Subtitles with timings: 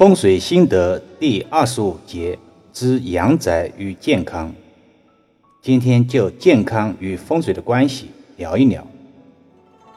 [0.00, 2.38] 风水心得第二十五节
[2.72, 4.50] 之阳宅与健康。
[5.60, 8.08] 今天就健康与风水的关系
[8.38, 8.82] 聊一聊。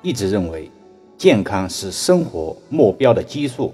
[0.02, 0.70] 一直认为，
[1.18, 3.74] 健康是生活目标的基数，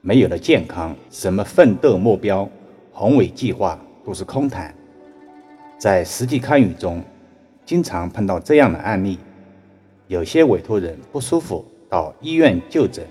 [0.00, 2.48] 没有了健康，什么奋斗目标、
[2.92, 4.72] 宏伟计划都是空谈。
[5.76, 7.02] 在实际看舆中，
[7.66, 9.18] 经常碰到这样的案例：
[10.06, 13.04] 有些委托人不舒服，到医院就诊。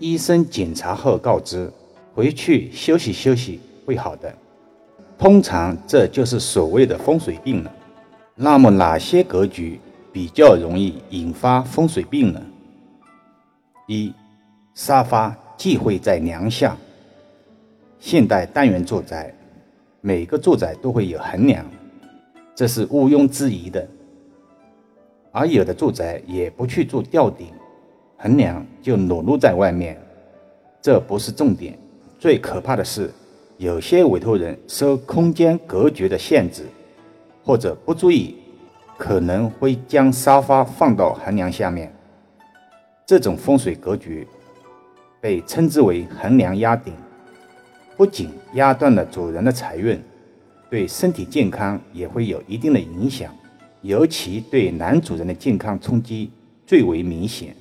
[0.00, 1.70] 医生检查后告知，
[2.14, 4.32] 回去休息休息会好的。
[5.18, 7.72] 通常这就是所谓的风水病了。
[8.34, 9.78] 那么哪些格局
[10.12, 12.42] 比较容易引发风水病呢？
[13.86, 14.12] 一、
[14.74, 16.76] 沙发忌讳在梁下。
[18.00, 19.32] 现代单元住宅，
[20.00, 21.64] 每个住宅都会有横梁，
[22.54, 23.86] 这是毋庸置疑的。
[25.32, 27.48] 而有的住宅也不去做吊顶。
[28.16, 30.00] 横梁就裸露在外面，
[30.82, 31.78] 这不是重点。
[32.24, 33.10] 最可怕的是，
[33.58, 36.64] 有些委托人受空间格局的限制，
[37.42, 38.36] 或者不注意，
[38.96, 41.94] 可能会将沙发放到横梁下面。
[43.04, 44.26] 这种风水格局
[45.20, 46.94] 被称之为“横梁压顶”，
[47.94, 50.02] 不仅压断了主人的财运，
[50.70, 53.30] 对身体健康也会有一定的影响，
[53.82, 56.30] 尤其对男主人的健康冲击
[56.66, 57.54] 最为明显。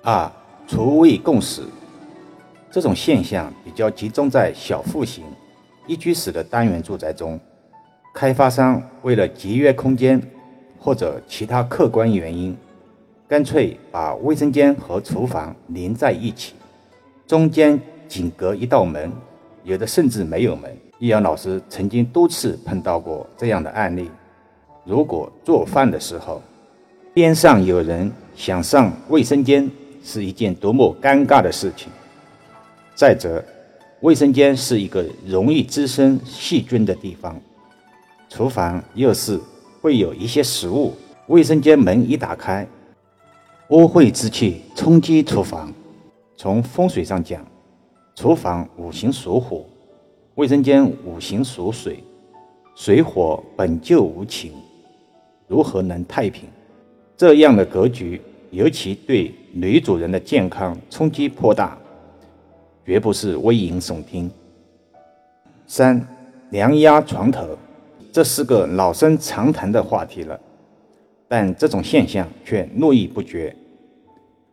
[0.00, 0.32] 二、
[0.66, 1.60] 厨卫共识，
[2.74, 5.22] 这种现象比较集中在小户型
[5.86, 7.38] 一居室的单元住宅中。
[8.12, 10.20] 开发商为了节约空间，
[10.80, 12.56] 或者其他客观原因，
[13.28, 16.54] 干脆把卫生间和厨房连在一起，
[17.28, 19.08] 中间仅隔一道门，
[19.62, 20.76] 有的甚至没有门。
[20.98, 24.10] 易阳老师曾经多次碰到过这样的案例。
[24.82, 26.42] 如果做饭的时候，
[27.12, 29.70] 边上有人想上卫生间，
[30.02, 31.88] 是一件多么尴尬的事情！
[32.94, 33.44] 再者，
[34.00, 37.40] 卫生间是一个容易滋生细菌的地方，
[38.28, 39.38] 厨房又是
[39.80, 40.94] 会有一些食物。
[41.26, 42.66] 卫生间门一打开，
[43.70, 45.72] 污秽之气冲击厨房。
[46.36, 47.44] 从风水上讲，
[48.14, 49.64] 厨房五行属火，
[50.36, 52.04] 卫生间五行属水，
[52.76, 54.52] 水火本就无情，
[55.48, 56.44] 如何能太平？
[57.16, 58.20] 这样的格局。
[58.50, 61.76] 尤其对女主人的健康冲击颇大，
[62.84, 64.30] 绝不是危言耸听。
[65.66, 66.06] 三，
[66.50, 67.56] 梁压床头，
[68.12, 70.38] 这是个老生常谈的话题了，
[71.26, 73.54] 但这种现象却络绎不绝。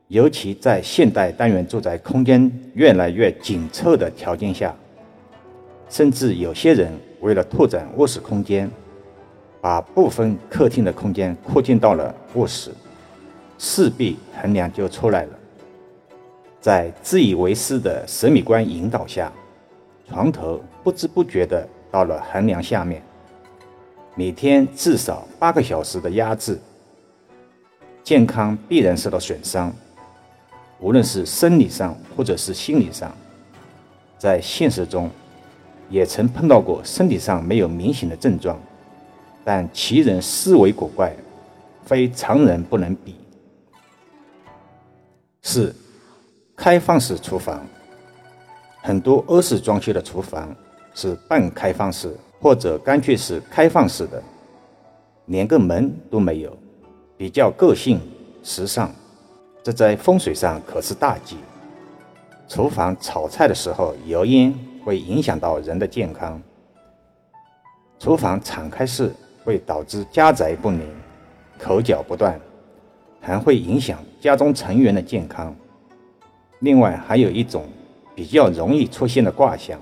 [0.08, 4.76] 尤其在现代单元住宅空间越来越紧凑的条件下，
[5.90, 8.70] 甚至有些人为了拓展卧室空间，
[9.62, 12.72] 把部分客厅的空间扩建到了卧室。
[13.58, 15.40] 势必横梁就出来了。
[16.62, 19.34] 在自以为是的审美观引导下，
[20.08, 23.02] 床头不知不觉地到了横梁下面。
[24.14, 26.60] 每天至少八个小时的压制，
[28.04, 29.74] 健康必然受到损伤，
[30.80, 33.12] 无论是生理上或者是心理上。
[34.20, 35.10] 在现实中，
[35.90, 38.60] 也曾碰到过身体上没有明显的症状，
[39.44, 41.12] 但其人思维古怪，
[41.84, 43.16] 非常人不能比。
[45.42, 45.76] 四，
[46.62, 47.66] 开放式厨房，
[48.84, 50.56] 很多欧式装修的厨房
[50.94, 54.22] 是半开放式，或者干脆是开放式的，
[55.26, 56.56] 连个门都没有，
[57.18, 58.00] 比较个性
[58.44, 58.92] 时尚，
[59.64, 61.38] 这在风水上可是大忌。
[62.48, 64.54] 厨房炒菜的时候油烟
[64.86, 66.40] 会影响到人的健康，
[67.98, 69.12] 厨房敞开式
[69.44, 70.88] 会导致家宅不宁，
[71.58, 72.40] 口角不断。
[73.20, 75.56] 还会影响家中成员的健康。
[76.62, 77.66] 另外，还有一种
[78.16, 79.80] 比较容易出现的卦象：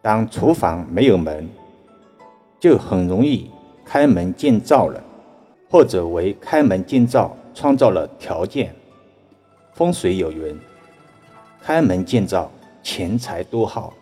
[0.00, 1.48] 当厨房没有门，
[2.58, 3.50] 就很容易
[3.84, 5.02] 开门见灶了，
[5.68, 8.74] 或者为开门见灶创造了条件。
[9.74, 10.56] 风水有云
[11.60, 12.50] ：“开门见灶，
[12.82, 13.92] 钱财多耗。”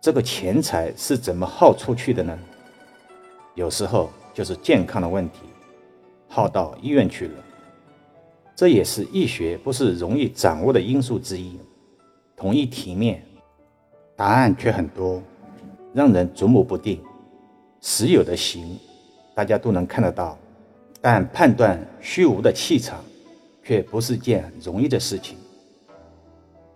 [0.00, 2.38] 这个钱财是怎么耗出去的呢？
[3.54, 5.40] 有时候就是健康的问题，
[6.28, 7.34] 耗到医院去了。
[8.56, 11.58] 这也是易学不是容易掌握的因素之一。
[12.36, 13.22] 同一题面，
[14.14, 15.22] 答案却很多，
[15.92, 17.00] 让人琢磨不定。
[17.80, 18.78] 实有的形，
[19.34, 20.38] 大家都能看得到，
[21.00, 23.04] 但判断虚无的气场，
[23.62, 25.36] 却不是件容易的事情。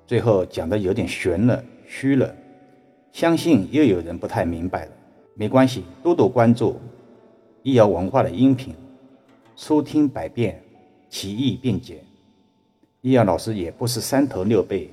[0.06, 2.34] 最后讲的有点悬了、虚了，
[3.12, 4.92] 相信又有人不太明白了。
[5.34, 6.80] 没关系，多多关注
[7.62, 8.74] 医疗文化的音频，
[9.54, 10.60] 收听百遍。
[11.10, 12.04] 其义并解，
[13.00, 14.90] 易阳老师也不是三头六臂，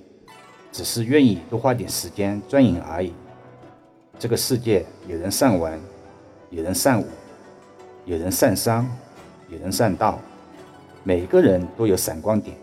[0.71, 3.11] 只是愿意多花点时间钻研而已。
[4.17, 5.79] 这个世界有人善文，
[6.49, 7.05] 有人善武，
[8.05, 8.89] 有人善商，
[9.49, 10.19] 有人善道，
[11.03, 12.55] 每个人都有闪光点。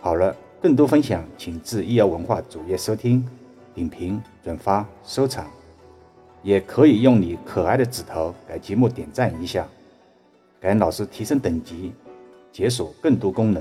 [0.00, 3.26] 好了，更多分享请至易瑶文化主页收听、
[3.74, 5.46] 点评、转发、收藏，
[6.42, 9.68] 也可以用你可爱的指头给节目点赞一下，
[10.60, 11.92] 给老师提升等级，
[12.54, 13.60] 解锁更多功能。